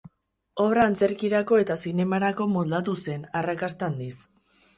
Obra 0.61 0.85
antzerkirako 0.91 1.59
eta 1.63 1.77
zinemarako 1.89 2.49
moldatu 2.55 2.97
zen, 3.05 3.29
arrakasta 3.43 3.89
handiz. 3.93 4.11